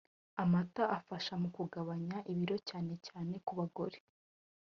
Amata 0.43 0.83
afasha 0.97 1.33
mu 1.41 1.49
kugabanya 1.55 2.17
ibiro 2.31 2.57
cyane 2.69 2.93
cyane 3.07 3.33
ku 3.45 3.51
bagore 3.59 3.97